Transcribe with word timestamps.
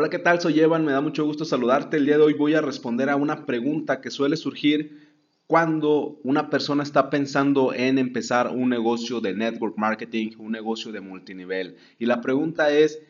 Hola, 0.00 0.10
¿qué 0.10 0.20
tal? 0.20 0.40
Soy 0.40 0.60
Evan, 0.60 0.84
me 0.84 0.92
da 0.92 1.00
mucho 1.00 1.24
gusto 1.24 1.44
saludarte. 1.44 1.96
El 1.96 2.06
día 2.06 2.18
de 2.18 2.22
hoy 2.22 2.32
voy 2.32 2.54
a 2.54 2.60
responder 2.60 3.10
a 3.10 3.16
una 3.16 3.46
pregunta 3.46 4.00
que 4.00 4.12
suele 4.12 4.36
surgir 4.36 5.16
cuando 5.48 6.20
una 6.22 6.50
persona 6.50 6.84
está 6.84 7.10
pensando 7.10 7.74
en 7.74 7.98
empezar 7.98 8.52
un 8.54 8.68
negocio 8.68 9.20
de 9.20 9.34
network 9.34 9.76
marketing, 9.76 10.36
un 10.38 10.52
negocio 10.52 10.92
de 10.92 11.00
multinivel. 11.00 11.78
Y 11.98 12.06
la 12.06 12.20
pregunta 12.20 12.70
es, 12.70 13.02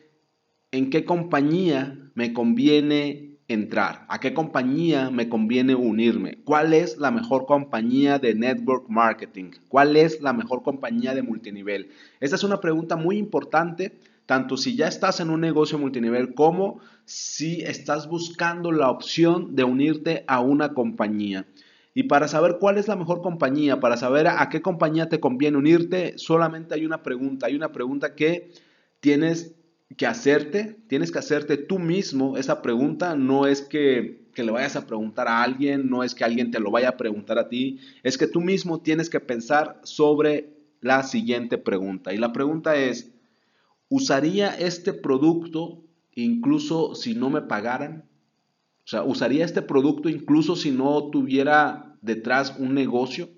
¿en 0.71 0.89
qué 0.89 1.05
compañía 1.05 1.95
me 2.15 2.33
conviene 2.33 3.37
entrar? 3.47 4.07
¿A 4.09 4.19
qué 4.19 4.33
compañía 4.33 5.11
me 5.11 5.29
conviene 5.29 5.75
unirme? 5.75 6.39
¿Cuál 6.43 6.73
es 6.73 6.97
la 6.97 7.11
mejor 7.11 7.45
compañía 7.45 8.17
de 8.17 8.33
network 8.33 8.89
marketing? 8.89 9.51
¿Cuál 9.67 9.95
es 9.95 10.21
la 10.21 10.33
mejor 10.33 10.63
compañía 10.63 11.13
de 11.13 11.21
multinivel? 11.21 11.91
Esta 12.19 12.35
es 12.35 12.43
una 12.43 12.59
pregunta 12.59 12.95
muy 12.95 13.19
importante 13.19 13.99
tanto 14.29 14.57
si 14.57 14.75
ya 14.75 14.87
estás 14.87 15.21
en 15.21 15.31
un 15.31 15.41
negocio 15.41 15.79
multinivel 15.79 16.35
como 16.35 16.81
si 17.03 17.61
estás 17.61 18.07
buscando 18.07 18.71
la 18.71 18.91
opción 18.91 19.55
de 19.55 19.63
unirte 19.63 20.23
a 20.27 20.39
una 20.39 20.75
compañía. 20.75 21.47
Y 21.95 22.03
para 22.03 22.27
saber 22.27 22.57
cuál 22.59 22.77
es 22.77 22.87
la 22.87 22.95
mejor 22.95 23.23
compañía, 23.23 23.79
para 23.79 23.97
saber 23.97 24.27
a 24.27 24.47
qué 24.49 24.61
compañía 24.61 25.09
te 25.09 25.19
conviene 25.19 25.57
unirte, 25.57 26.13
solamente 26.19 26.75
hay 26.75 26.85
una 26.85 27.01
pregunta. 27.01 27.47
Hay 27.47 27.55
una 27.55 27.71
pregunta 27.71 28.13
que 28.13 28.51
tienes 28.99 29.55
que 29.97 30.05
hacerte, 30.05 30.77
tienes 30.85 31.11
que 31.11 31.17
hacerte 31.17 31.57
tú 31.57 31.79
mismo 31.79 32.37
esa 32.37 32.61
pregunta. 32.61 33.15
No 33.15 33.47
es 33.47 33.63
que, 33.63 34.27
que, 34.35 34.43
le 34.43 34.51
vayas 34.51 34.75
a 34.75 34.85
preguntar 34.85 35.27
a 35.27 35.41
alguien, 35.41 35.89
no 35.89 36.03
es 36.03 36.13
que 36.13 36.23
alguien 36.23 36.51
te 36.51 36.59
lo 36.59 36.69
vaya 36.69 36.89
a 36.89 36.97
preguntar 36.97 37.39
a 37.39 37.49
ti, 37.49 37.79
es 38.03 38.15
que 38.19 38.27
tú 38.27 38.41
mismo 38.41 38.79
tienes 38.79 39.09
que 39.09 39.21
pensar 39.21 39.81
sobre 39.81 40.51
la 40.81 41.01
siguiente 41.01 41.57
pregunta. 41.57 42.13
Y 42.13 42.17
la 42.17 42.31
pregunta 42.31 42.75
es, 42.75 43.11
¿Usaría 43.89 44.55
este 44.55 44.93
producto 44.93 45.81
incluso 46.15 46.95
si 46.95 47.15
no 47.15 47.29
me 47.29 47.41
pagaran? 47.41 48.05
O 48.85 48.87
sea, 48.87 49.03
¿usaría 49.03 49.45
este 49.45 49.61
producto 49.61 50.09
incluso 50.09 50.55
si 50.55 50.71
no 50.71 51.09
tuviera 51.09 51.95
detrás 52.01 52.55
un 52.57 52.73
negocio? 52.73 53.29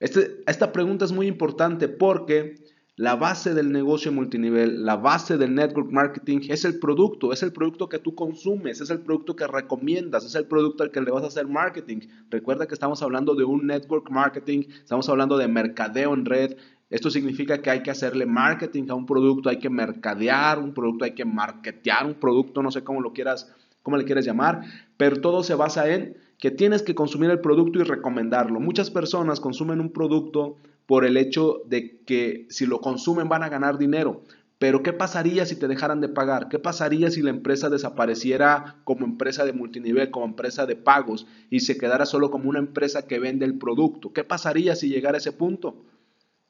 Este, 0.00 0.42
esta 0.46 0.72
pregunta 0.72 1.04
es 1.04 1.12
muy 1.12 1.26
importante 1.26 1.88
porque 1.88 2.56
la 2.96 3.16
base 3.16 3.54
del 3.54 3.72
negocio 3.72 4.12
multinivel, 4.12 4.84
la 4.84 4.96
base 4.96 5.36
del 5.36 5.54
network 5.54 5.90
marketing 5.90 6.42
es 6.48 6.64
el 6.64 6.78
producto, 6.78 7.32
es 7.32 7.42
el 7.42 7.52
producto 7.52 7.88
que 7.88 7.98
tú 7.98 8.14
consumes, 8.14 8.80
es 8.80 8.90
el 8.90 9.00
producto 9.00 9.34
que 9.34 9.48
recomiendas, 9.48 10.24
es 10.24 10.36
el 10.36 10.46
producto 10.46 10.84
al 10.84 10.92
que 10.92 11.00
le 11.00 11.10
vas 11.10 11.24
a 11.24 11.26
hacer 11.26 11.48
marketing. 11.48 12.02
Recuerda 12.30 12.68
que 12.68 12.74
estamos 12.74 13.02
hablando 13.02 13.34
de 13.34 13.42
un 13.42 13.66
network 13.66 14.10
marketing, 14.10 14.62
estamos 14.68 15.08
hablando 15.08 15.36
de 15.36 15.48
mercadeo 15.48 16.14
en 16.14 16.24
red, 16.24 16.56
esto 16.94 17.10
significa 17.10 17.60
que 17.60 17.70
hay 17.70 17.82
que 17.82 17.90
hacerle 17.90 18.24
marketing 18.24 18.84
a 18.88 18.94
un 18.94 19.04
producto, 19.04 19.48
hay 19.48 19.58
que 19.58 19.68
mercadear 19.68 20.60
un 20.60 20.72
producto, 20.72 21.04
hay 21.04 21.10
que 21.10 21.24
marketear 21.24 22.06
un 22.06 22.14
producto, 22.14 22.62
no 22.62 22.70
sé 22.70 22.84
cómo 22.84 23.00
lo 23.00 23.12
quieras, 23.12 23.52
cómo 23.82 23.96
le 23.96 24.04
quieres 24.04 24.24
llamar, 24.24 24.60
pero 24.96 25.20
todo 25.20 25.42
se 25.42 25.56
basa 25.56 25.92
en 25.92 26.16
que 26.38 26.52
tienes 26.52 26.82
que 26.82 26.94
consumir 26.94 27.30
el 27.30 27.40
producto 27.40 27.80
y 27.80 27.82
recomendarlo. 27.82 28.60
Muchas 28.60 28.92
personas 28.92 29.40
consumen 29.40 29.80
un 29.80 29.90
producto 29.90 30.56
por 30.86 31.04
el 31.04 31.16
hecho 31.16 31.62
de 31.66 31.98
que 32.06 32.46
si 32.48 32.64
lo 32.64 32.80
consumen 32.80 33.28
van 33.28 33.42
a 33.42 33.48
ganar 33.48 33.76
dinero. 33.76 34.22
Pero 34.60 34.84
¿qué 34.84 34.92
pasaría 34.92 35.46
si 35.46 35.56
te 35.56 35.66
dejaran 35.66 36.00
de 36.00 36.08
pagar? 36.08 36.48
¿Qué 36.48 36.60
pasaría 36.60 37.10
si 37.10 37.22
la 37.22 37.30
empresa 37.30 37.70
desapareciera 37.70 38.76
como 38.84 39.04
empresa 39.04 39.44
de 39.44 39.52
multinivel, 39.52 40.12
como 40.12 40.26
empresa 40.26 40.64
de 40.64 40.76
pagos 40.76 41.26
y 41.50 41.58
se 41.58 41.76
quedara 41.76 42.06
solo 42.06 42.30
como 42.30 42.48
una 42.50 42.60
empresa 42.60 43.08
que 43.08 43.18
vende 43.18 43.46
el 43.46 43.58
producto? 43.58 44.12
¿Qué 44.12 44.22
pasaría 44.22 44.76
si 44.76 44.88
llegara 44.88 45.16
a 45.16 45.18
ese 45.18 45.32
punto? 45.32 45.82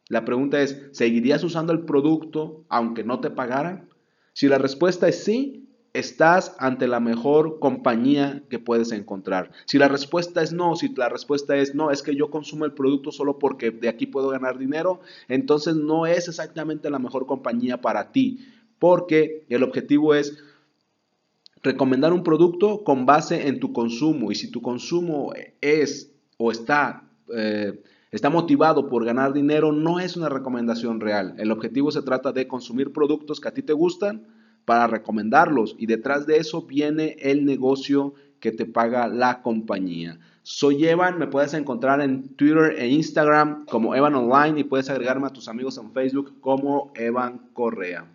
La 0.08 0.24
pregunta 0.24 0.60
es, 0.60 0.82
¿seguirías 0.92 1.42
usando 1.44 1.72
el 1.72 1.80
producto 1.80 2.64
aunque 2.68 3.04
no 3.04 3.20
te 3.20 3.30
pagaran? 3.30 3.88
Si 4.32 4.48
la 4.48 4.58
respuesta 4.58 5.08
es 5.08 5.24
sí, 5.24 5.64
estás 5.94 6.56
ante 6.58 6.88
la 6.88 7.00
mejor 7.00 7.60
compañía 7.60 8.42
que 8.50 8.58
puedes 8.58 8.90
encontrar. 8.92 9.52
Si 9.64 9.78
la 9.78 9.88
respuesta 9.88 10.42
es 10.42 10.52
no, 10.52 10.74
si 10.74 10.92
la 10.94 11.08
respuesta 11.08 11.56
es 11.56 11.74
no, 11.74 11.90
es 11.90 12.02
que 12.02 12.16
yo 12.16 12.30
consumo 12.30 12.64
el 12.64 12.72
producto 12.72 13.12
solo 13.12 13.38
porque 13.38 13.70
de 13.70 13.88
aquí 13.88 14.06
puedo 14.06 14.28
ganar 14.28 14.58
dinero, 14.58 15.00
entonces 15.28 15.76
no 15.76 16.06
es 16.06 16.28
exactamente 16.28 16.90
la 16.90 16.98
mejor 16.98 17.26
compañía 17.26 17.80
para 17.80 18.10
ti, 18.10 18.40
porque 18.80 19.46
el 19.48 19.62
objetivo 19.62 20.14
es 20.14 20.36
recomendar 21.62 22.12
un 22.12 22.24
producto 22.24 22.82
con 22.82 23.06
base 23.06 23.46
en 23.46 23.60
tu 23.60 23.72
consumo 23.72 24.32
y 24.32 24.34
si 24.34 24.50
tu 24.50 24.60
consumo 24.60 25.32
es 25.60 26.12
o 26.36 26.50
está... 26.50 27.08
Eh, 27.34 27.80
está 28.16 28.30
motivado 28.30 28.88
por 28.88 29.04
ganar 29.04 29.32
dinero, 29.32 29.72
no 29.72 29.98
es 29.98 30.16
una 30.16 30.28
recomendación 30.28 31.00
real. 31.00 31.34
El 31.38 31.50
objetivo 31.50 31.90
se 31.90 32.02
trata 32.02 32.32
de 32.32 32.46
consumir 32.46 32.92
productos 32.92 33.40
que 33.40 33.48
a 33.48 33.54
ti 33.54 33.62
te 33.62 33.72
gustan 33.72 34.26
para 34.64 34.86
recomendarlos 34.86 35.74
y 35.78 35.86
detrás 35.86 36.26
de 36.26 36.36
eso 36.36 36.62
viene 36.62 37.16
el 37.18 37.44
negocio 37.44 38.14
que 38.40 38.52
te 38.52 38.66
paga 38.66 39.08
la 39.08 39.42
compañía. 39.42 40.18
Soy 40.42 40.86
Evan, 40.86 41.18
me 41.18 41.26
puedes 41.26 41.54
encontrar 41.54 42.00
en 42.02 42.28
Twitter 42.36 42.76
e 42.78 42.88
Instagram 42.88 43.64
como 43.66 43.94
Evan 43.94 44.14
Online 44.14 44.60
y 44.60 44.64
puedes 44.64 44.90
agregarme 44.90 45.26
a 45.26 45.30
tus 45.30 45.48
amigos 45.48 45.78
en 45.78 45.92
Facebook 45.92 46.40
como 46.40 46.92
Evan 46.94 47.48
Correa. 47.52 48.06